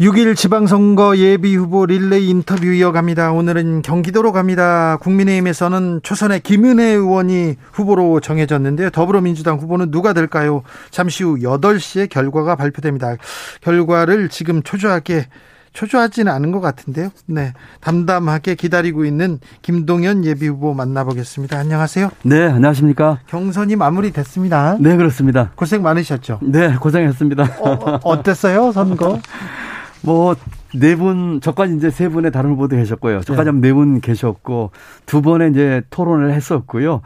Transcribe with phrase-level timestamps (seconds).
[0.00, 3.32] 6일 지방선거 예비후보 릴레이 인터뷰 이어갑니다.
[3.32, 4.96] 오늘은 경기도로 갑니다.
[5.00, 8.90] 국민의힘에서는 초선의 김은혜 의원이 후보로 정해졌는데요.
[8.90, 10.62] 더불어민주당 후보는 누가 될까요?
[10.90, 13.16] 잠시 후 8시에 결과가 발표됩니다.
[13.60, 15.26] 결과를 지금 초조하게
[15.72, 17.10] 초조하지는 않은 것 같은데요.
[17.26, 17.52] 네.
[17.80, 21.58] 담담하게 기다리고 있는 김동연 예비후보 만나보겠습니다.
[21.58, 22.10] 안녕하세요.
[22.22, 23.18] 네, 안녕하십니까.
[23.26, 24.76] 경선이 마무리됐습니다.
[24.78, 25.50] 네, 그렇습니다.
[25.56, 26.38] 고생 많으셨죠?
[26.42, 27.42] 네, 고생했습니다.
[27.60, 29.18] 어, 어땠어요, 선거?
[30.02, 30.36] 뭐,
[30.74, 33.22] 네 분, 저까지 이제 세 분의 다른 후보도 계셨고요.
[33.22, 34.70] 저까지 네분 계셨고,
[35.06, 37.02] 두 번의 이제 토론을 했었고요.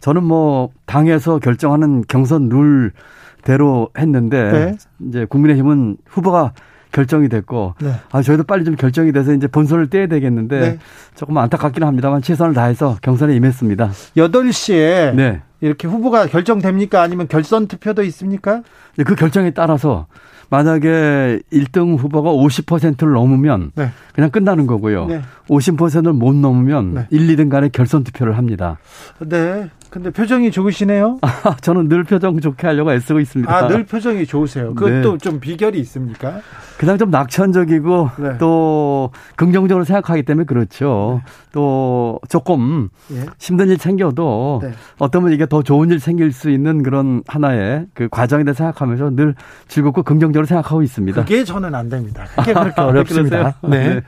[0.00, 4.76] 저는 뭐, 당에서 결정하는 경선 룰대로 했는데, 네.
[5.08, 6.52] 이제 국민의힘은 후보가
[6.92, 7.92] 결정이 됐고, 네.
[8.12, 10.78] 아, 저희도 빨리 좀 결정이 돼서 이제 본선을 떼야 되겠는데, 네.
[11.14, 13.90] 조금 안타깝기는 합니다만 최선을 다해서 경선에 임했습니다.
[14.16, 15.42] 8시에 네.
[15.60, 17.02] 이렇게 후보가 결정됩니까?
[17.02, 18.62] 아니면 결선 투표도 있습니까?
[18.96, 20.06] 네, 그 결정에 따라서
[20.48, 23.90] 만약에 1등 후보가 50%를 넘으면 네.
[24.14, 25.06] 그냥 끝나는 거고요.
[25.06, 25.22] 네.
[25.48, 27.06] 50%를 못 넘으면 네.
[27.10, 28.78] 1, 2등 간에 결선 투표를 합니다.
[29.20, 29.68] 네.
[29.96, 31.18] 근데 표정이 좋으시네요.
[31.22, 33.50] 아, 저는 늘 표정 좋게 하려고 애쓰고 있습니다.
[33.54, 34.74] 아, 늘 표정이 좋으세요.
[34.74, 35.18] 그것도 네.
[35.18, 36.40] 좀 비결이 있습니까?
[36.76, 38.36] 그냥 좀 낙천적이고 네.
[38.38, 41.22] 또 긍정적으로 생각하기 때문에 그렇죠.
[41.24, 41.32] 네.
[41.52, 43.24] 또 조금 예.
[43.38, 44.72] 힘든 일 생겨도 네.
[44.98, 49.34] 어떠면 이게 더 좋은 일 생길 수 있는 그런 하나의 그 과정에 대해 생각하면서 늘
[49.68, 51.22] 즐겁고 긍정적으로 생각하고 있습니다.
[51.24, 52.26] 그게 저는 안 됩니다.
[52.36, 53.54] 그게 그렇게 어렵습니다.
[53.62, 53.94] 네.
[53.94, 54.00] 네.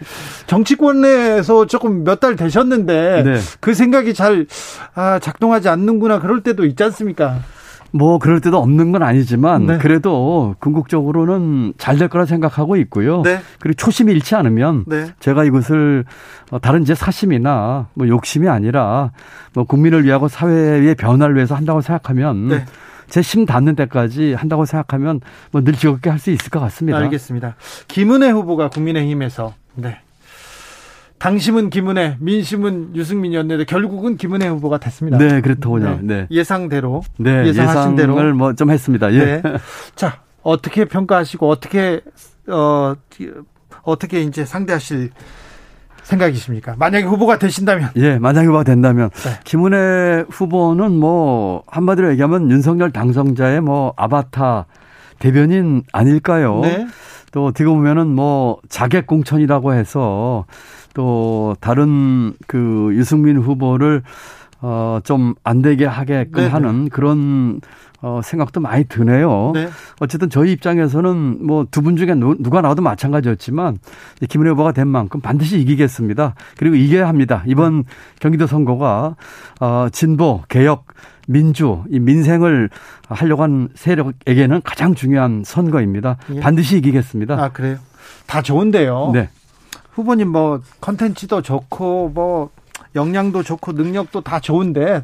[0.46, 3.38] 정치권에서 조금 몇 달 되셨는데 네.
[3.60, 4.44] 그 생각이 잘
[4.96, 7.38] 아, 작동하지 않 는구나 그럴 때도 있지 않습니까?
[7.90, 9.78] 뭐 그럴 때도 없는 건 아니지만 네.
[9.78, 13.22] 그래도 궁극적으로는 잘 될 거라 생각하고 있고요.
[13.22, 13.40] 네.
[13.60, 15.06] 그리고 초심이 잃지 않으면 네.
[15.20, 16.04] 제가 이것을
[16.50, 19.12] 어, 다른 제 사심이나 뭐 욕심이 아니라
[19.54, 22.64] 뭐 국민을 위하고 사회의 변화를 위해서 한다고 생각하면 네.
[23.08, 26.98] 제심 닿는 데까지 한다고 생각하면 뭐 늘 즐겁게 할 수 있을 것 같습니다.
[26.98, 27.54] 알겠습니다.
[27.88, 29.98] 김은혜 후보가 국민의힘에서 네.
[31.18, 35.18] 당심은 김은혜, 민심은 유승민 이었는데 결국은 김은혜 후보가 됐습니다.
[35.18, 35.98] 네, 그렇더군요.
[36.02, 36.14] 네.
[36.14, 36.26] 네.
[36.30, 39.12] 예상대로 네, 예상하신 대로 뭐좀 했습니다.
[39.14, 39.42] 예.
[39.42, 39.42] 네.
[39.94, 42.00] 자, 어떻게 평가하시고 어떻게
[42.46, 42.94] 어
[43.82, 45.10] 어떻게 이제 상대하실
[46.02, 46.76] 생각이십니까?
[46.78, 47.90] 만약에 후보가 되신다면?
[47.96, 49.30] 예, 만약에 후보가 된다면 네.
[49.44, 54.66] 김은혜 후보는 뭐 한마디로 얘기하면 윤석열 당선자의 뭐 아바타
[55.18, 56.60] 대변인 아닐까요?
[56.60, 56.86] 네.
[57.32, 60.46] 또 어떻게 보면은 뭐 자객 공천이라고 해서
[60.98, 64.02] 또 다른 그 유승민 후보를
[64.60, 66.48] 어, 좀 안 되게 하게끔 네네.
[66.48, 67.60] 하는 그런
[68.02, 69.52] 어, 생각도 많이 드네요.
[69.54, 69.68] 네.
[70.00, 73.78] 어쨌든 저희 입장에서는 뭐 두 분 중에 누, 가 나와도 마찬가지였지만
[74.28, 76.34] 김은혜 후보가 된 만큼 반드시 이기겠습니다.
[76.56, 77.44] 그리고 이겨야 합니다.
[77.46, 77.84] 이번 네.
[78.18, 79.14] 경기도 선거가
[79.60, 80.86] 어, 진보, 개혁,
[81.28, 82.70] 민주, 이 민생을
[83.08, 86.16] 하려고 한 세력에게는 가장 중요한 선거입니다.
[86.34, 86.40] 예.
[86.40, 87.34] 반드시 이기겠습니다.
[87.40, 87.76] 아, 그래요?
[88.26, 89.12] 다 좋은데요.
[89.14, 89.28] 네.
[89.98, 92.50] 후보님 뭐 컨텐츠도 좋고 뭐
[92.94, 95.02] 역량도 좋고 능력도 다 좋은데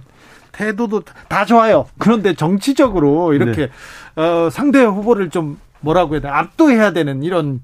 [0.53, 1.87] 태도도 다 좋아요.
[1.99, 3.71] 그런데 정치적으로 이렇게
[4.15, 4.23] 네.
[4.23, 7.61] 어, 상대 후보를 좀 뭐라고 해야 돼 압도해야 되는 이런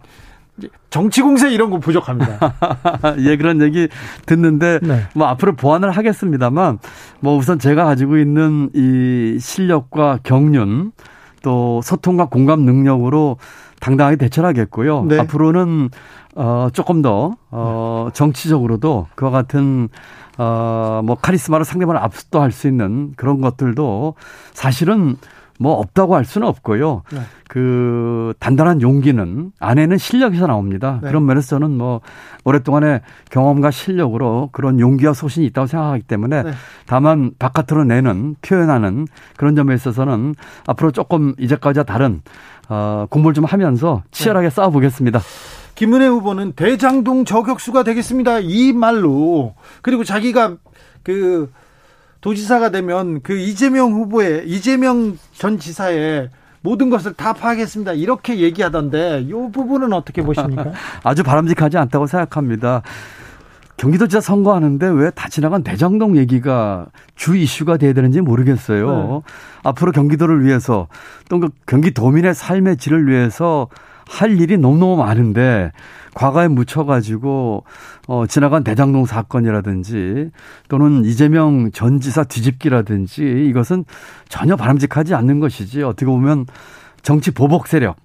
[0.90, 2.56] 정치 공세 이런 거 부족합니다.
[3.20, 3.88] 예, 그런 얘기
[4.26, 5.06] 듣는데 네.
[5.14, 6.80] 뭐 앞으로 보완을 하겠습니다만
[7.20, 10.90] 뭐 우선 제가 가지고 있는 이 실력과 경륜
[11.42, 13.38] 또 소통과 공감 능력으로
[13.80, 15.04] 당당하게 대처하겠고요.
[15.04, 15.18] 네.
[15.18, 15.90] 앞으로는
[16.36, 19.88] 어 조금 더 어 정치적으로도 그와 같은
[20.38, 24.14] 어뭐 카리스마로 상대방을 압도할 수 있는 그런 것들도
[24.52, 25.16] 사실은
[25.60, 27.02] 뭐 없다고 할 수는 없고요.
[27.12, 27.20] 네.
[27.46, 31.00] 그 단단한 용기는 안에는 실력에서 나옵니다.
[31.02, 31.08] 네.
[31.08, 32.00] 그런 면에서 저는 뭐
[32.44, 36.52] 오랫동안의 경험과 실력으로 그런 용기와 소신이 있다고 생각하기 때문에 네.
[36.86, 39.06] 다만 바깥으로 내는 표현하는
[39.36, 40.34] 그런 점에 있어서는
[40.66, 42.22] 앞으로 조금 이제까지와 다른
[42.70, 44.54] 어 공부를 좀 하면서 치열하게 네.
[44.54, 45.20] 싸워보겠습니다.
[45.74, 48.38] 김은혜 후보는 대장동 저격수가 되겠습니다.
[48.40, 50.56] 이 말로 그리고 자기가
[51.02, 51.50] 그
[52.20, 56.28] 도지사가 되면 그 이재명 후보의 이재명 전 지사의
[56.62, 57.94] 모든 것을 다 파악했습니다.
[57.94, 60.72] 이렇게 얘기하던데 이 부분은 어떻게 보십니까?
[61.02, 62.82] 아주 바람직하지 않다고 생각합니다.
[63.78, 66.86] 경기도지사 선거하는데 왜 다 지나간 대장동 얘기가
[67.16, 69.22] 주 이슈가 돼야 되는지 모르겠어요.
[69.26, 69.32] 네.
[69.62, 70.86] 앞으로 경기도를 위해서
[71.30, 73.68] 또그 경기도민의 삶의 질을 위해서
[74.06, 75.72] 할 일이 너무너무 많은데
[76.14, 77.64] 과거에 묻혀가지고
[78.08, 80.30] 어 지나간 대장동 사건이라든지
[80.68, 83.84] 또는 이재명 전 지사 뒤집기라든지 이것은
[84.28, 86.46] 전혀 바람직하지 않는 것이지 어떻게 보면
[87.02, 87.96] 정치 보복 세력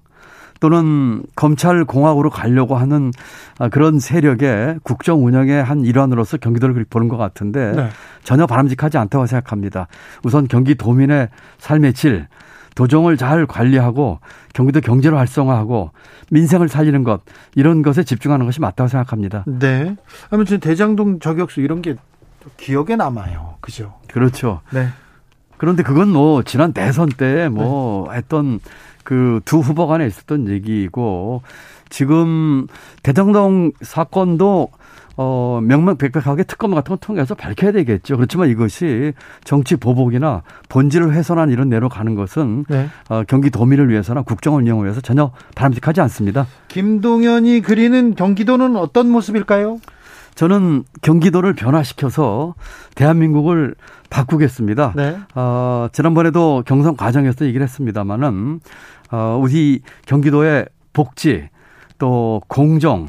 [0.60, 3.12] 또는 검찰 공화국으로 가려고 하는
[3.60, 7.90] 아, 그런 세력의 국정 운영의 한 일환으로서 경기도를 보는 것 같은데 네.
[8.24, 9.88] 전혀 바람직하지 않다고 생각합니다.
[10.24, 12.28] 우선 경기도민의 삶의 질,
[12.76, 14.20] 도정을 잘 관리하고
[14.54, 15.92] 경기도 경제를 활성화하고
[16.30, 17.22] 민생을 살리는 것
[17.56, 19.46] 이런 것에 집중하는 것이 맞다고 생각합니다.
[19.48, 19.96] 네.
[20.30, 21.96] 아무튼 대장동 저격수 이런 게
[22.58, 23.56] 기억에 남아요.
[23.62, 23.94] 그죠?
[24.08, 24.62] 그렇죠.
[24.72, 24.90] 네.
[25.58, 28.18] 그런데 그건 뭐 지난 대선 때뭐 네.
[28.18, 28.60] 했던
[29.04, 31.44] 그 두 후보 간에 있었던 얘기고
[31.90, 32.68] 지금
[33.04, 34.70] 대장동 사건도
[35.18, 38.18] 어, 명명백백하게 특검 같은 거 통해서 밝혀야 되겠죠.
[38.18, 39.14] 그렇지만 이것이
[39.44, 42.88] 정치 보복이나 본질을 훼손한 이런 내로 가는 것은 네.
[43.10, 46.48] 어, 경기도민을 위해서나 국정을 운영을 위해서 전혀 바람직하지 않습니다.
[46.68, 49.80] 김동연이 그리는 경기도는 어떤 모습일까요?
[50.36, 52.56] 저는 경기도를 변화시켜서
[52.96, 53.76] 대한민국을
[54.10, 54.94] 바꾸겠습니다.
[54.96, 55.18] 네.
[55.34, 58.60] 어, 지난번에도 경선 과정에서 얘기를 했습니다마는
[59.12, 61.50] 어, 우리 경기도의 복지
[61.98, 63.08] 또 공정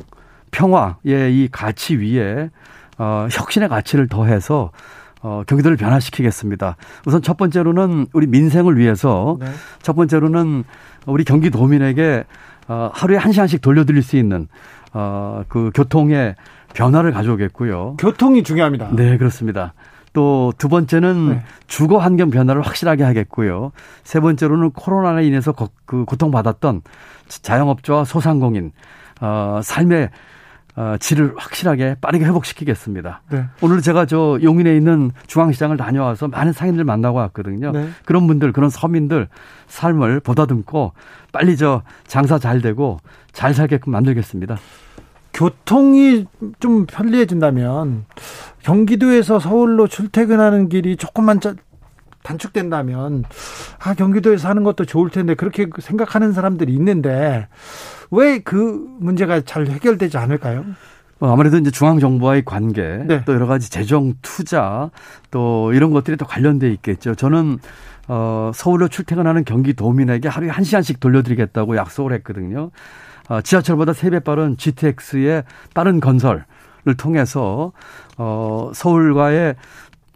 [0.57, 2.49] 평화의 이 가치 위에
[2.99, 4.71] 어, 혁신의 가치를 더해서
[5.21, 6.77] 어, 경기도를 변화시키겠습니다.
[7.07, 9.47] 우선 첫 번째로는 우리 민생을 위해서 네.
[9.83, 10.65] 첫 번째로는
[11.07, 12.25] 우리 경기도민에게
[12.69, 14.49] 어, 하루에 한 시간씩 돌려드릴 수 있는
[14.95, 16.37] 어, 그 교통의
[16.73, 17.97] 변화를 가져오겠고요.
[17.99, 18.91] 교통이 중요합니다.
[18.93, 19.75] 네, 그렇습니다.
[20.13, 21.43] 또 두 번째는 네.
[21.67, 23.73] 주거 환경 변화를 확실하게 하겠고요.
[24.03, 26.81] 세 번째로는 코로나로 인해서 거, 그 고통받았던
[27.29, 28.73] 자영업자와 소상공인
[29.21, 30.11] 어, 삶의
[30.77, 33.23] 어, 질을 확실하게 빠르게 회복시키겠습니다.
[33.31, 33.47] 네.
[33.63, 37.73] 오늘 제가 저 용인에 있는 중앙시장을 다녀와서 많은 상인들 만나고 왔거든요.
[37.73, 37.89] 네.
[38.05, 39.29] 그런 분들, 그런 서민들
[39.69, 40.93] 삶을 보다듬고
[41.33, 42.99] 빨리 저 장사 잘 되고
[43.33, 44.59] 잘 살게끔 만들겠습니다.
[45.33, 46.27] 교통이
[46.61, 48.05] 좀 편리해진다면
[48.63, 51.41] 경기도에서 서울로 출퇴근하는 길이 조금만
[52.27, 53.25] 단축된다면
[53.79, 57.49] 아 경기도에서 하는 것도 좋을 텐데 그렇게 생각하는 사람들이 있는데
[58.11, 60.65] 왜 그 문제가 잘 해결되지 않을까요?
[61.21, 63.23] 어, 아무래도 이제 중앙 정부와의 관계, 네.
[63.25, 64.91] 또 여러 가지 재정 투자,
[65.31, 67.15] 또 이런 것들이 또 관련돼 있겠죠.
[67.15, 67.59] 저는
[68.09, 72.71] 어, 서울로 출퇴근하는 경기도민에게 하루에 한 시간씩 돌려드리겠다고 약속을 했거든요.
[73.29, 75.45] 어, 지하철보다 세 배 빠른 GTX의
[75.75, 76.45] 빠른 건설을
[76.99, 77.73] 통해서
[78.19, 79.57] 어, 서울과의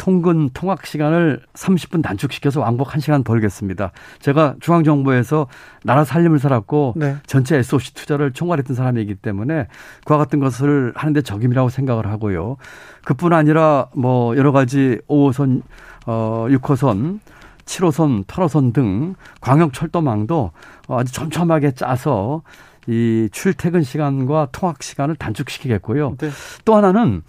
[0.01, 3.93] 통근 통학 시간을 30분 단축시켜서 왕복 1시간 벌겠습니다.
[4.21, 5.47] 제가 중앙정부에서
[5.85, 7.17] 나라 살림을 살았고 네.
[7.27, 9.67] 전체 SOC 투자를 총괄했던 사람이기 때문에
[10.07, 12.57] 그와 같은 것을 하는데 적임이라고 생각을 하고요.
[13.05, 15.61] 그뿐 아니라 뭐 여러 가지 5호선,
[16.07, 17.21] 어, 6호선
[17.67, 20.53] 7호선, 8호선 등 광역 철도망도
[20.89, 22.41] 아주 촘촘하게 짜서
[22.87, 26.17] 이 출퇴근 시간과 통학 시간을 단축시키겠고요.
[26.17, 26.31] 네.
[26.65, 27.23] 또 하나는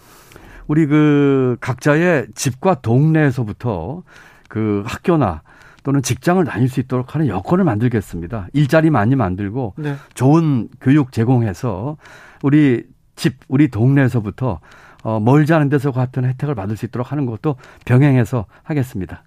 [0.67, 4.03] 우리 그 각자의 집과 동네에서부터
[4.47, 5.41] 그 학교나
[5.83, 8.47] 또는 직장을 다닐 수 있도록 하는 여건을 만들겠습니다.
[8.53, 9.95] 일자리 많이 만들고 네.
[10.13, 11.97] 좋은 교육 제공해서
[12.43, 12.85] 우리
[13.15, 14.59] 집, 우리 동네에서부터
[15.03, 17.55] 어, 멀지 않은 데서 같은 혜택을 받을 수 있도록 하는 것도
[17.85, 19.23] 병행해서 하겠습니다.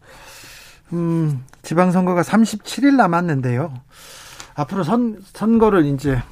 [0.92, 3.74] 음, 지방선거가 37일 남았는데요.
[4.54, 6.22] 앞으로 선, 선거를 이제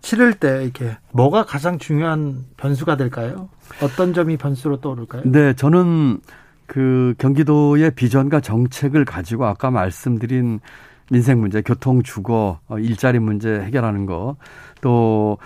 [0.00, 3.48] 치를 때 이렇게 뭐가 가장 중요한 변수가 될까요?
[3.82, 5.22] 어떤 점이 변수로 떠오를까요?
[5.26, 6.20] 네, 저는
[6.66, 10.60] 그 경기도의 비전과 정책을 가지고 아까 말씀드린
[11.10, 14.36] 민생 문제, 교통, 주거, 어, 일자리 문제 해결하는 거,
[14.80, 15.38] 또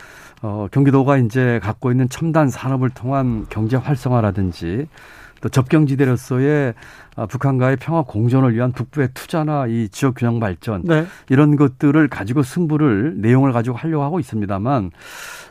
[0.42, 4.86] 어, 경기도가 이제 갖고 있는 첨단 산업을 통한 경제 활성화라든지
[5.44, 6.72] 또 접경지대로서의
[7.16, 11.06] 아, 북한과의 평화 공존을 위한 북부의 투자나 이 지역 균형 발전 네.
[11.28, 14.90] 이런 것들을 가지고 승부를 내용을 가지고 하려고 하고 있습니다만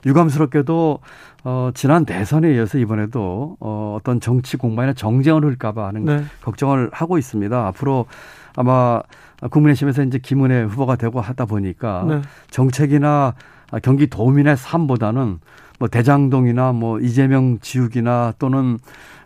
[0.03, 0.99] 유감스럽게도
[1.43, 6.23] 어 지난 대선에 이어서 이번에도 어 어떤 정치 공방이나 정쟁을 흘까봐 하는 네.
[6.41, 7.67] 걱정을 하고 있습니다.
[7.67, 8.07] 앞으로
[8.55, 8.99] 아마
[9.47, 12.21] 국민의힘에서 이제 김은혜 후보가 되고 하다 보니까 네.
[12.49, 13.35] 정책이나
[13.83, 15.37] 경기 도민의 삶보다는
[15.79, 18.77] 뭐 대장동이나 뭐 이재명 지우기나 또는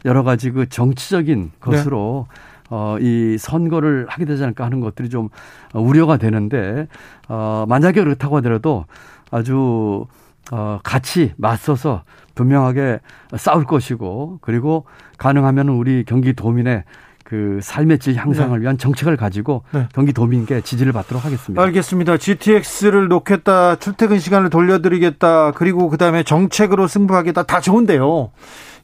[0.05, 2.37] 여러 가지 그 정치적인 것으로 네.
[2.69, 5.29] 어, 이 선거를 하게 되지 않을까 하는 것들이 좀
[5.73, 6.87] 우려가 되는데,
[7.29, 8.85] 어, 만약에 그렇다고 하더라도
[9.31, 10.05] 아주,
[10.51, 12.03] 어, 같이 맞서서
[12.35, 12.99] 분명하게
[13.37, 14.85] 싸울 것이고, 그리고
[15.17, 16.83] 가능하면 우리 경기도민의
[17.27, 18.63] 그 삶의 질 향상을 네.
[18.63, 19.89] 위한 정책을 가지고 네.
[19.93, 21.61] 경기도민께 지지를 받도록 하겠습니다.
[21.61, 22.15] 알겠습니다.
[22.15, 28.31] GTX를 놓겠다, 출퇴근 시간을 돌려드리겠다, 그리고 그 다음에 정책으로 승부하겠다, 다 좋은데요.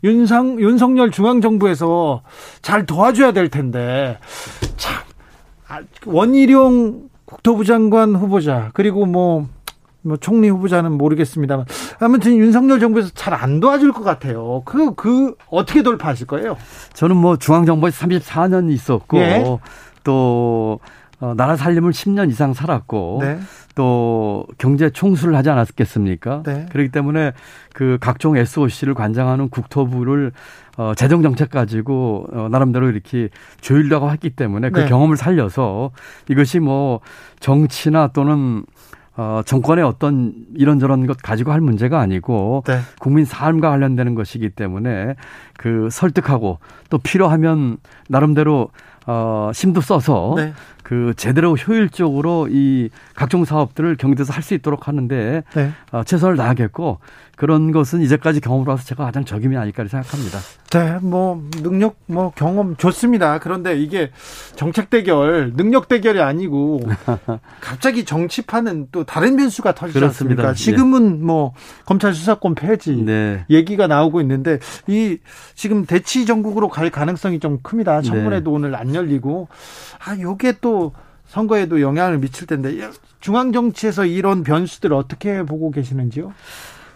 [0.04, 2.24] 윤상, 윤석열 중앙정부에서
[2.62, 4.20] 잘 도와줘야 될 텐데,
[4.76, 5.02] 참,
[5.70, 9.48] 아, 원희룡 국토부 장관 후보자, 그리고 뭐,
[10.04, 11.66] 뭐 총리 후보자는 모르겠습니다만
[12.00, 14.62] 아무튼 윤석열 정부에서 잘 안 도와줄 것 같아요.
[14.64, 16.56] 그, 그, 어떻게 돌파하실 거예요?
[16.94, 19.44] 저는 뭐 중앙 정부에서 34년 있었고, 예.
[20.04, 20.80] 또,
[21.20, 23.40] 어, 나라 살림을 10년 이상 살았고 네.
[23.76, 26.44] 또 경제 총수를 하지 않았겠습니까?
[26.46, 26.66] 네.
[26.70, 27.32] 그렇기 때문에
[27.74, 30.34] 그 각종 SOC를 관장하는 국토부를
[30.78, 33.30] 어, 재정 정책 가지고 어, 나름대로 이렇게
[33.62, 34.86] 조율하고 했기 때문에 그 네.
[34.88, 35.92] 경험을 살려서
[36.30, 37.00] 이것이 뭐
[37.40, 38.66] 정치나 또는
[39.16, 42.80] 어, 정권의 어떤 이런저런 것 가지고 할 문제가 아니고 네.
[43.00, 45.16] 국민 삶과 관련되는 것이기 때문에
[45.58, 47.78] 그 설득하고 또 필요하면
[48.10, 48.70] 나름대로
[49.06, 50.54] 어, 심도 써서 네.
[50.82, 55.72] 그 제대로 효율적으로 이 각종 사업들을 경기도에서 할 수 있도록 하는데 네.
[55.92, 57.00] 어, 최선을 다하겠고
[57.36, 60.40] 그런 것은 이제까지 경험으로서 제가 가장 적임이 아닐까 생각합니다.
[60.72, 63.40] 네, 뭐 능력, 뭐 경험 좋습니다.
[63.40, 64.12] 그런데 이게
[64.56, 66.82] 정책 대결, 능력 대결이 아니고
[67.60, 70.50] 갑자기 정치판은 또 다른 변수가 터지지 그렇습니다.
[70.50, 70.54] 않습니까?
[70.54, 71.26] 지금은 네.
[71.26, 71.54] 뭐
[71.86, 73.46] 검찰 수사권 폐지 네.
[73.50, 75.18] 얘기가 나오고 있는데 이
[75.56, 78.02] 지금 대치 정국으로 갈 가능성이 좀 큽니다.
[78.04, 78.56] 청문회도 네.
[78.56, 79.48] 오늘 안 열리고
[80.06, 80.94] 아 요게 또
[81.26, 82.78] 선거에도 영향을 미칠 텐데
[83.20, 86.34] 중앙 정치에서 이런 변수들 어떻게 보고 계시는지요?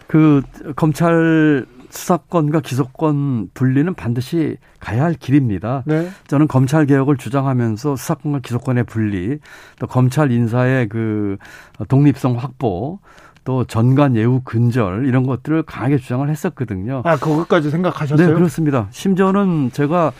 [0.08, 0.42] 그
[0.74, 5.84] 검찰 수사권과 기소권 분리는 반드시 가야 할 길입니다.
[5.86, 6.10] 네.
[6.26, 9.38] 저는 검찰 개혁을 주장하면서 수사권과 기소권의 분리,
[9.78, 11.36] 또 검찰 인사의 그
[11.88, 12.98] 독립성 확보,
[13.44, 17.02] 또 전관 예우 근절 이런 것들을 강하게 주장을 했었거든요.
[17.04, 18.28] 아, 그것까지 생각하셨어요?
[18.28, 18.88] 네, 그렇습니다.
[18.90, 20.12] 심지어는 제가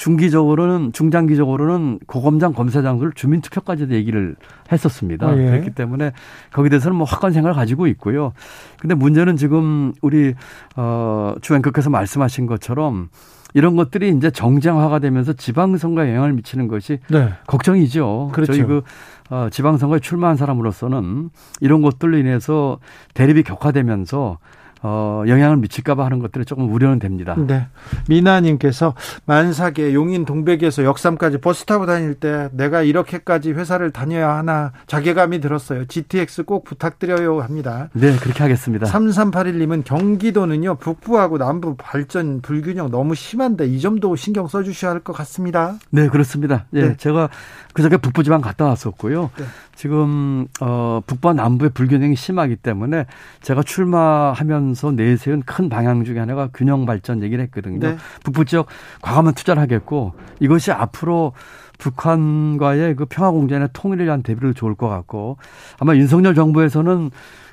[0.00, 4.34] 중기적으로는 중장기적으로는 고검장 검사장들 주민투표까지도 얘기를
[4.72, 5.28] 했었습니다.
[5.28, 5.50] 아, 예.
[5.50, 6.12] 그렇기 때문에
[6.54, 8.32] 거기에 대해서는 뭐 확고한 생각을 가지고 있고요.
[8.78, 10.34] 근데 문제는 지금 우리
[10.76, 13.10] 어 주앵커께서 말씀하신 것처럼
[13.52, 17.34] 이런 것들이 이제 정쟁화가 되면서 지방선거에 영향을 미치는 것이 네.
[17.46, 18.30] 걱정이죠.
[18.32, 18.54] 그렇죠.
[18.54, 18.80] 저희 그
[19.28, 21.28] 어, 지방선거에 출마한 사람으로서는
[21.60, 22.78] 이런 것들로 인해서
[23.12, 24.38] 대립이 격화되면서
[24.82, 27.34] 어, 영향을 미칠까봐 하는 것들이 조금 우려는 됩니다.
[27.36, 27.66] 네.
[28.08, 28.94] 미나님께서
[29.26, 35.86] 만삭에 용인 동백에서 역삼까지 버스 타고 다닐 때 내가 이렇게까지 회사를 다녀야 하나 자괴감이 들었어요.
[35.86, 37.88] GTX 꼭 부탁드려요 합니다.
[37.92, 38.86] 네, 그렇게 하겠습니다.
[38.86, 45.76] 3381님은 경기도는요, 북부하고 남부 발전 불균형 너무 심한데 이 점도 신경 써주셔야 할 것 같습니다.
[45.90, 46.66] 네, 그렇습니다.
[46.74, 46.96] 예, 네.
[46.96, 47.30] 제가
[47.72, 49.30] 그저께 북부지방 갔다 왔었고요.
[49.36, 49.44] 네.
[49.74, 53.06] 지금 어 북부 남부의 불균형이 심하기 때문에
[53.40, 57.78] 제가 출마하면 서 내세운 큰 방향 중에 하나가 균형 발전 얘기를 했거든요.
[57.78, 57.96] 네.
[58.24, 58.66] 북부 지역
[59.02, 61.32] 과감한 투자를 하겠고 이것이 앞으로
[61.78, 65.38] 북한과의 그 평화 공존의 통일을 위한 대비를 좋을 것 같고
[65.78, 67.10] 아마 윤석열 정부에서는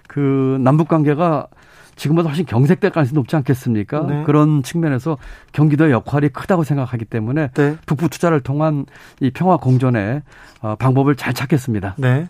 [0.07, 1.47] 그 남북 관계가
[1.95, 4.05] 지금보다 훨씬 경색될 가능성이 높지 않겠습니까?
[4.07, 4.23] 네.
[4.23, 5.17] 그런 측면에서
[5.51, 7.75] 경기도의 역할이 크다고 생각하기 때문에 네.
[7.85, 8.85] 북부 투자를 통한
[9.19, 10.21] 이 평화 공존의
[10.61, 11.95] 어, 방법을 잘 찾겠습니다.
[11.97, 12.27] 네.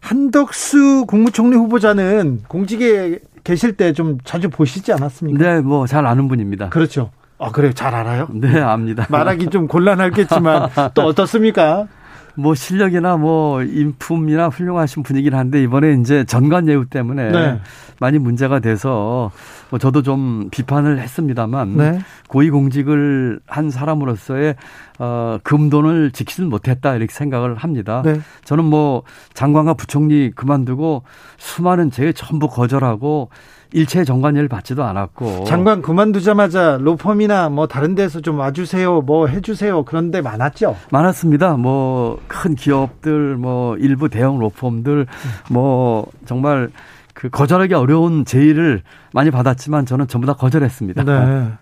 [0.00, 3.18] 한덕수 국무총리 후보자는 공직에
[3.48, 5.42] 계실 때 좀 자주 보시지 않았습니까?
[5.42, 6.68] 네, 뭐 잘 아는 분입니다.
[6.68, 7.10] 그렇죠.
[7.38, 7.72] 아, 그래요?
[7.72, 8.28] 잘 알아요?
[8.30, 9.06] 네, 압니다.
[9.08, 11.86] 말하기 좀 곤란하겠지만 또 어떻습니까?
[12.34, 17.60] 뭐 실력이나 뭐 인품이나 훌륭하신 분이긴 한데 이번에 이제 전관 예우 때문에 네.
[18.00, 19.30] 많이 문제가 돼서
[19.70, 21.98] 뭐 저도 좀 비판을 했습니다만 네.
[22.28, 24.56] 고위공직을 한 사람으로서의
[24.98, 28.02] 어 금돈을 지키진 못했다 이렇게 생각을 합니다.
[28.04, 28.20] 네.
[28.44, 29.02] 저는 뭐
[29.34, 31.02] 장관과 부총리 그만두고
[31.36, 33.30] 수많은 제 전부 거절하고
[33.74, 40.10] 일체 정관예를 받지도 않았고 장관 그만두자마자 로펌이나 뭐 다른 데서 좀 와주세요, 뭐 해주세요 그런
[40.10, 40.76] 데 많았죠.
[40.90, 41.56] 많았습니다.
[41.56, 45.06] 뭐 큰 기업들, 뭐 일부 대형 로펌들,
[45.50, 46.70] 뭐 정말
[47.18, 48.82] 그 거절하기 어려운 제의를
[49.12, 51.02] 많이 받았지만 저는 전부 다 거절했습니다.
[51.02, 51.52] 네.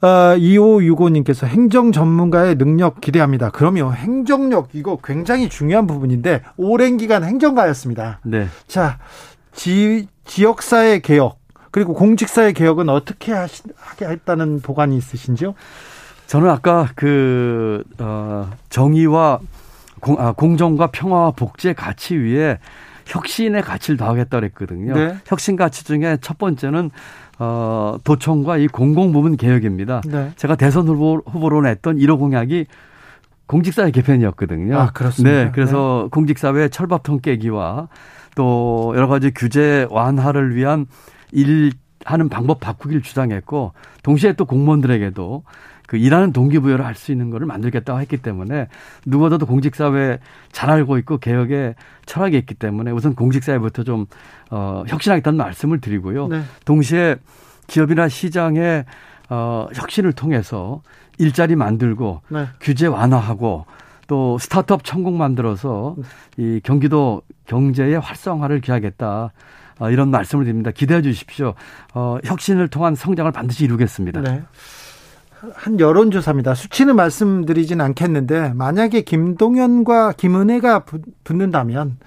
[0.00, 3.50] 아, 2565님께서 행정 전문가의 능력 기대합니다.
[3.50, 8.18] 그러면 행정력 이거 굉장히 중요한 부분인데 오랜 기간 행정가였습니다.
[8.24, 8.48] 네.
[8.66, 8.98] 자,
[9.52, 11.38] 지, 지역사회 개혁
[11.70, 15.54] 그리고 공직사회 개혁은 어떻게 하시, 하게 했다는 보관이 있으신지요?
[16.26, 19.38] 저는 아까 그 어, 정의와
[20.00, 22.58] 공, 아, 공정과 평화와 복지의 가치 위에
[23.10, 24.94] 혁신의 가치를 더하겠다 그랬거든요.
[24.94, 25.16] 네.
[25.26, 26.90] 혁신 가치 중에 첫 번째는
[27.38, 30.02] 어, 도청과 이 공공부문 개혁입니다.
[30.06, 30.32] 네.
[30.36, 32.66] 제가 대선 후보, 후보로 냈던 1호 공약이
[33.46, 34.78] 공직사회 개편이었거든요.
[34.78, 35.44] 아, 그렇습니다.
[35.44, 35.50] 네.
[35.52, 36.08] 그래서 네.
[36.10, 37.88] 공직사회 철밥통 깨기와
[38.36, 40.86] 또 여러 가지 규제 완화를 위한
[41.32, 41.72] 일
[42.04, 45.42] 하는 방법 바꾸기를 주장했고 동시에 또 공무원들에게도
[45.90, 48.68] 그 일하는 동기부여를 할 수 있는 거를 만들겠다고 했기 때문에
[49.06, 50.18] 누구보다도 공직사회
[50.52, 51.74] 잘 알고 있고 개혁에
[52.06, 54.06] 철학이 있기 때문에 우선 공직사회부터 좀
[54.50, 56.28] 어, 혁신하겠다는 말씀을 드리고요.
[56.28, 56.42] 네.
[56.64, 57.16] 동시에
[57.66, 58.84] 기업이나 시장의
[59.30, 60.82] 어, 혁신을 통해서
[61.18, 62.46] 일자리 만들고 네.
[62.60, 63.66] 규제 완화하고
[64.06, 65.96] 또 스타트업 천국 만들어서
[66.36, 69.32] 이 경기도 경제의 활성화를 기하겠다.
[69.80, 70.70] 어, 이런 말씀을 드립니다.
[70.70, 71.54] 기대해 주십시오.
[71.94, 74.20] 어, 혁신을 통한 성장을 반드시 이루겠습니다.
[74.20, 74.42] 네.
[75.54, 76.54] 한 여론조사입니다.
[76.54, 80.84] 수치는 말씀드리진 않겠는데 만약에 김동연과 김은혜가
[81.24, 81.98] 붙는다면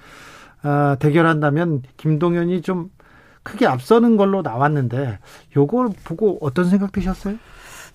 [0.62, 2.90] 어, 대결한다면 김동연이 좀
[3.42, 5.18] 크게 앞서는 걸로 나왔는데
[5.56, 7.36] 요걸 보고 어떤 생각 드셨어요?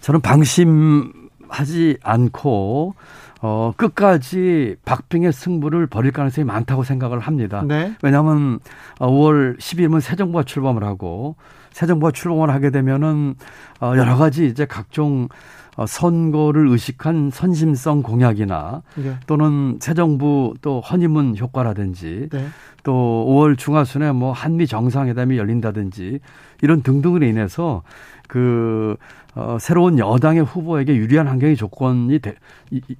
[0.01, 2.93] 저는 방심하지 않고
[3.41, 7.63] 어, 끝까지 박빙의 승부를 벌일 가능성이 많다고 생각을 합니다.
[7.65, 7.93] 네.
[8.01, 8.59] 왜냐하면
[8.99, 11.35] 5월 10일이면 새 정부가 출범을 하고
[11.71, 13.35] 새 정부가 출범을 하게 되면은
[13.79, 15.29] 어, 여러 가지 이제 각종
[15.77, 19.15] 어, 선거를 의식한 선심성 공약이나 네.
[19.27, 22.47] 또는 새 정부 또 허니문 효과라든지 네.
[22.83, 26.19] 또 5월 중하순에 뭐 한미 정상회담이 열린다든지
[26.61, 27.83] 이런 등등으로 인해서
[28.29, 28.95] 그
[29.35, 32.35] 어, 새로운 여당의 후보에게 유리한 환경이 조건이 되,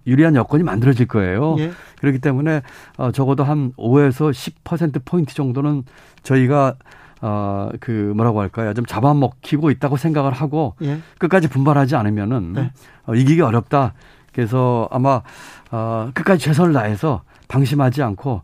[0.05, 1.55] 유리한 여건이 만들어질 거예요.
[1.59, 1.71] 예.
[1.99, 2.61] 그렇기 때문에
[2.97, 5.83] 어, 적어도 한 5에서 10% 포인트 정도는
[6.23, 6.75] 저희가
[7.21, 8.73] 어, 그 뭐라고 할까요?
[8.73, 10.99] 좀 잡아먹히고 있다고 생각을 하고 예.
[11.19, 12.71] 끝까지 분발하지 않으면은 네.
[13.05, 13.93] 어, 이기기 어렵다.
[14.33, 15.21] 그래서 아마
[15.71, 18.41] 어, 끝까지 최선을 다해서 방심하지 않고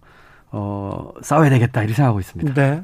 [0.51, 2.53] 어, 싸워야 되겠다 이렇게 생각하고 있습니다.
[2.53, 2.83] 네.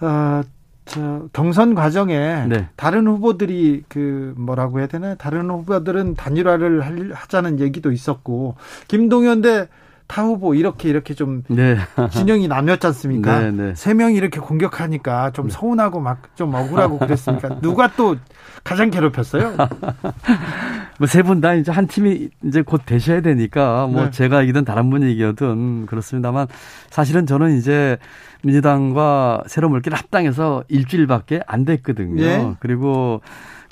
[0.00, 0.42] 어,
[0.90, 2.68] 저 경선 과정에 네.
[2.76, 8.56] 다른 후보들이 그 뭐라고 해야 되나 다른 후보들은 단일화를 하자는 얘기도 있었고
[8.88, 9.68] 김동연 대
[10.10, 11.76] 타 후보 이렇게 이렇게 좀 네.
[12.10, 13.38] 진영이 나뉘었지 않습니까?
[13.38, 13.74] 네, 네.
[13.76, 15.52] 세 명이 이렇게 공격하니까 좀 네.
[15.54, 18.16] 서운하고 막 좀 억울하고 그랬으니까 누가 또
[18.64, 19.54] 가장 괴롭혔어요?
[20.98, 24.10] 뭐 세 분 다 이제 한 팀이 이제 곧 되셔야 되니까 뭐 네.
[24.10, 26.48] 제가 이기든 다른 분이 이기든 그렇습니다만
[26.90, 27.96] 사실은 저는 이제
[28.42, 32.22] 민주당과 새로물길 합당해서 일주일밖에 안 됐거든요.
[32.22, 32.54] 네.
[32.60, 33.20] 그리고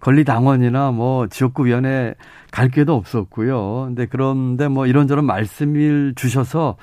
[0.00, 2.14] 권리당원이나 뭐 지역구 위원회
[2.50, 3.86] 갈 기회도 없었고요.
[3.86, 6.76] 근데 그런데 뭐 이런저런 말씀을 주셔서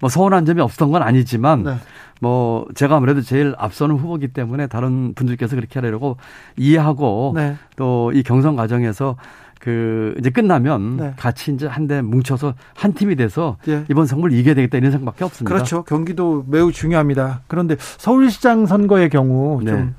[0.00, 1.74] 뭐 서운한 점이 없었던 건 아니지만 네.
[2.20, 6.16] 뭐 제가 아무래도 제일 앞서는 후보기 때문에 다른 분들께서 그렇게 하려고
[6.56, 7.56] 이해하고 네.
[7.76, 9.16] 또이 경선 과정에서
[9.60, 11.14] 그 이제 끝나면 네.
[11.16, 13.84] 같이 이제 한대 뭉쳐서 한 팀이 돼서 예.
[13.90, 15.54] 이번 선거를 이겨야 되겠다 이런 생각밖에 없습니다.
[15.54, 15.82] 그렇죠.
[15.84, 17.42] 경기도 매우 중요합니다.
[17.46, 19.70] 그런데 서울시장 선거의 경우 네.
[19.70, 19.94] 좀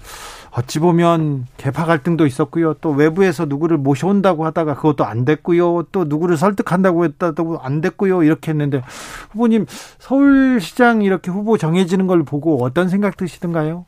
[0.50, 2.74] 어찌 보면 개파 갈등도 있었고요.
[2.82, 5.84] 또 외부에서 누구를 모셔온다고 하다가 그것도 안 됐고요.
[5.92, 8.24] 또 누구를 설득한다고 했다도 안 됐고요.
[8.24, 8.82] 이렇게 했는데
[9.30, 9.68] 후보님
[10.00, 13.86] 서울시장 이렇게 후보 정해지는 걸 보고 어떤 생각 드시던가요?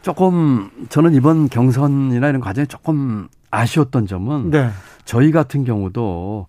[0.00, 4.70] 조금 저는 이번 경선이나 이런 과정에 조금 아쉬웠던 점은 네.
[5.04, 6.46] 저희 같은 경우도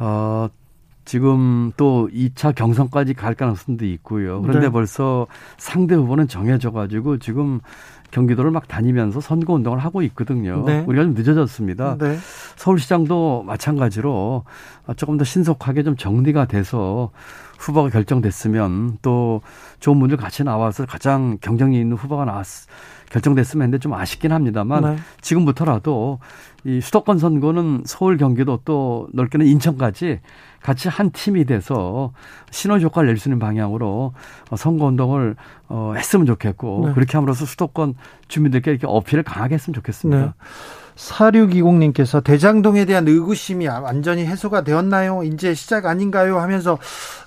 [0.00, 0.48] 어
[1.04, 4.42] 지금 또 2차 경선까지 갈 가능성도 있고요.
[4.42, 4.68] 그런데 네.
[4.70, 7.60] 벌써 상대 후보는 정해져 가지고 지금
[8.10, 10.64] 경기도를 막 다니면서 선거 운동을 하고 있거든요.
[10.64, 10.84] 네.
[10.86, 11.96] 우리가 좀 늦어졌습니다.
[11.98, 12.18] 네.
[12.56, 14.44] 서울시장도 마찬가지로
[14.96, 17.10] 조금 더 신속하게 좀 정리가 돼서
[17.58, 19.40] 후보가 결정됐으면 또
[19.80, 22.46] 좋은 분들 같이 나와서 가장 경쟁력 있는 후보가 나왔
[23.10, 24.96] 결정됐으면 했는데 좀 아쉽긴 합니다만 네.
[25.20, 26.18] 지금부터라도
[26.64, 30.20] 이 수도권 선거는 서울 경기도 또 넓게는 인천까지
[30.60, 32.12] 같이 한 팀이 돼서
[32.50, 34.12] 시너지 효과를 낼 수 있는 방향으로
[34.56, 35.36] 선거 운동을
[35.68, 36.94] 어 했으면 좋겠고 네.
[36.94, 37.94] 그렇게 함으로써 수도권
[38.28, 40.22] 주민들께 이렇게 어필을 강하게 했으면 좋겠습니다.
[40.22, 40.32] 네.
[40.98, 45.22] 4620님께서 대장동에 대한 의구심이 완전히 해소가 되었나요?
[45.22, 46.40] 이제 시작 아닌가요?
[46.40, 46.78] 하면서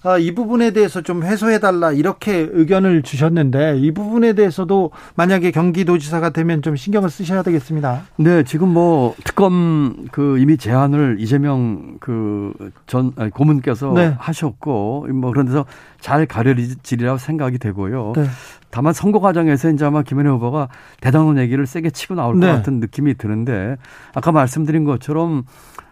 [0.03, 6.61] 아, 이 부분에 대해서 좀 해소해달라 이렇게 의견을 주셨는데 이 부분에 대해서도 만약에 경기도지사가 되면
[6.61, 8.03] 좀 신경을 쓰셔야 되겠습니다.
[8.17, 12.51] 네, 지금 뭐 특검 그 이미 제안을 이재명 그
[12.87, 14.15] 전 고문께서 네.
[14.19, 15.65] 하셨고 뭐 그런 데서
[15.99, 18.13] 잘 가려지리라고 생각이 되고요.
[18.15, 18.25] 네.
[18.71, 20.69] 다만 선거 과정에서 이제 아마 김현희 후보가
[21.01, 22.47] 대당론 얘기를 세게 치고 나올 네.
[22.47, 23.77] 것 같은 느낌이 드는데
[24.13, 25.43] 아까 말씀드린 것처럼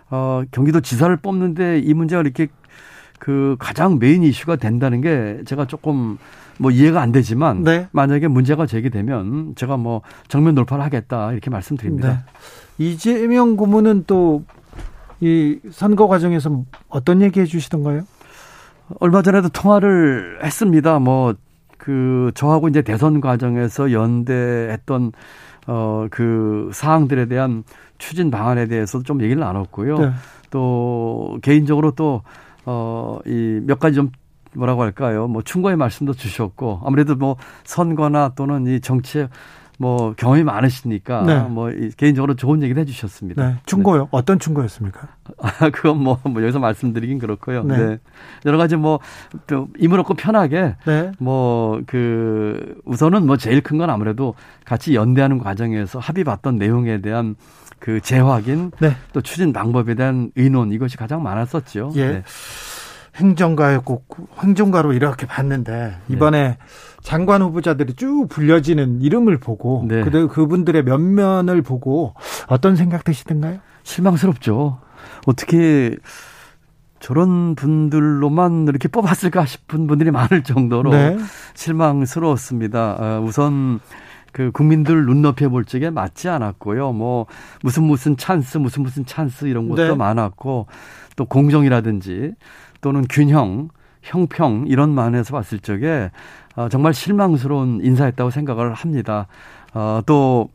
[0.10, 2.48] 어 경기도 지사를 뽑는데 이 문제가 이렇게
[3.20, 6.18] 그 가장 메인 이슈가 된다는 게 제가 조금
[6.58, 7.88] 뭐 이해가 안 되지만 네.
[7.92, 12.08] 만약에 문제가 제기되면 제가 뭐 정면 돌파를 하겠다 이렇게 말씀드립니다.
[12.78, 12.86] 네.
[12.86, 14.44] 이재명 고문은 또
[15.22, 18.04] 이 선거 과정에서 어떤 얘기 해주시던가요?
[19.00, 21.00] 얼마 전에도 통화를 했습니다.
[21.00, 21.36] 뭐
[21.80, 25.12] 그 저하고 이제 대선 과정에서 연대했던
[25.68, 27.64] 어 그 사항들에 대한
[27.98, 29.98] 추진 방안에 대해서 좀 얘기를 나눴고요.
[30.00, 30.12] 네.
[30.52, 32.22] 또 개인적으로 또
[32.66, 34.12] 어, 이 몇 가지 좀
[34.56, 35.28] 뭐라고 할까요?
[35.28, 39.28] 뭐 충고의 말씀도 주셨고 아무래도 뭐 선거나 또는 이 정치에
[39.82, 41.40] 뭐 경험이 많으시니까 네.
[41.40, 43.48] 뭐 개인적으로 좋은 얘기를 해주셨습니다.
[43.48, 43.56] 네.
[43.66, 44.02] 충고요?
[44.04, 44.08] 네.
[44.12, 45.08] 어떤 충고였습니까?
[45.42, 47.64] 아 그건 뭐, 뭐 여기서 말씀드리긴 그렇고요.
[47.64, 47.78] 네.
[47.78, 47.98] 네.
[48.46, 49.00] 여러 가지 뭐
[49.50, 51.12] 얻고 편하게 네.
[51.20, 57.36] 뭐그 우선은 뭐 제일 큰 건 아무래도 같이 연대하는 과정에서 합의 봤던 내용에 대한
[57.80, 58.98] 그 재확인 네.
[59.14, 61.94] 또 추진 방법에 대한 의논 이것이 가장 많았었죠.
[61.96, 62.08] 예.
[62.08, 62.24] 네.
[63.16, 64.04] 행정가였고
[64.44, 65.72] 행정가로 이렇게 봤는데
[66.08, 66.14] 네.
[66.14, 66.58] 이번에 네.
[67.02, 70.04] 장관 후보자들이 쭉 불려지는 이름을 보고 네.
[70.04, 72.14] 그 그분들의 면면을 보고
[72.48, 73.60] 어떤 생각 드시던가요?
[73.84, 74.80] 실망스럽죠.
[75.26, 75.96] 어떻게
[77.00, 81.18] 저런 분들로만 이렇게 뽑았을까 싶은 분들이 많을 정도로 네.
[81.54, 82.98] 실망스러웠습니다.
[83.00, 83.80] 어, 우선
[84.32, 86.92] 그 국민들 눈높이에 볼 적에 맞지 않았고요.
[86.92, 87.26] 뭐
[87.64, 89.96] 무슨 무슨 찬스, 무슨 무슨 찬스 이런 것도 네.
[89.96, 90.68] 많았고
[91.16, 92.34] 또 공정이라든지
[92.82, 93.70] 또는 균형,
[94.02, 96.12] 형평 이런 만에서 봤을 적에
[96.56, 99.28] 어, 정말 실망스러운 인사였다고 생각을 합니다.
[99.74, 100.50] 어, 또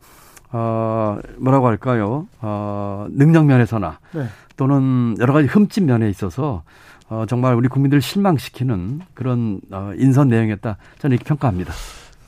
[0.51, 2.27] 어, 뭐라고 할까요?
[2.41, 4.27] 어, 능력 면에서나 네.
[4.55, 6.63] 또는 여러 가지 흠집 면에 있어서
[7.09, 10.77] 어, 정말 우리 국민들 실망시키는 그런 어, 인선 내용이었다.
[10.99, 11.73] 저는 이렇게 평가합니다.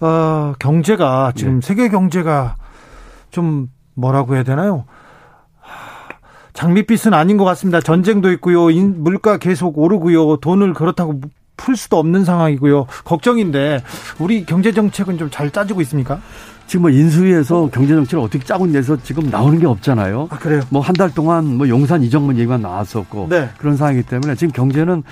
[0.02, 1.68] 어, 경제가 지금 네.
[1.68, 2.56] 세계 경제가
[3.32, 4.86] 좀 뭐라고 해야 되나요?
[6.58, 7.80] 장밋빛은 아닌 것 같습니다.
[7.82, 8.66] 전쟁도 있고요.
[8.98, 10.38] 물가 계속 오르고요.
[10.38, 11.22] 돈을 그렇다고
[11.56, 12.88] 풀 수도 없는 상황이고요.
[13.06, 13.84] 걱정인데
[14.18, 16.20] 우리 경제 정책은 좀 잘 짜지고 있습니까?
[16.66, 20.28] 지금 뭐 인수위에서 경제 정책을 어떻게 짜고 있냐서 지금 나오는 게 없잖아요.
[20.32, 20.62] 아, 그래요?
[20.70, 23.50] 뭐 한 달 동안 뭐 용산 이정문 얘기만 나왔었고 네.
[23.60, 25.04] 그런 상황이기 때문에 지금 경제는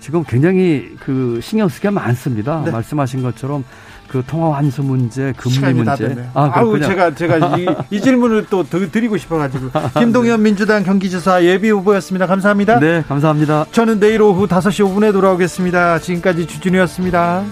[0.00, 2.62] 지금 굉장히 그 신경 쓰기가 많습니다.
[2.64, 2.70] 네.
[2.70, 3.64] 말씀하신 것처럼
[4.10, 6.28] 그 통화 환수 문제, 금리 문제.
[6.34, 12.26] 아, 아우 제가 제가 이, 이 질문을 또 드리고 싶어가지고 김동현 민주당 경기지사 예비 후보였습니다.
[12.26, 12.80] 감사합니다.
[12.80, 13.66] 네, 감사합니다.
[13.70, 16.00] 저는 내일 오후 5시 5분에 돌아오겠습니다.
[16.00, 17.44] 지금까지 주진우였습니다.